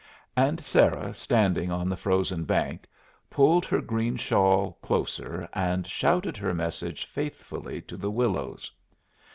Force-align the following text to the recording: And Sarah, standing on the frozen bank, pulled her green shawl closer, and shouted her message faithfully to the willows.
And 0.35 0.59
Sarah, 0.59 1.13
standing 1.13 1.69
on 1.71 1.87
the 1.87 1.95
frozen 1.95 2.43
bank, 2.43 2.87
pulled 3.29 3.65
her 3.67 3.81
green 3.81 4.17
shawl 4.17 4.79
closer, 4.81 5.47
and 5.53 5.85
shouted 5.85 6.37
her 6.37 6.55
message 6.55 7.05
faithfully 7.05 7.83
to 7.83 7.97
the 7.97 8.09
willows. 8.09 8.71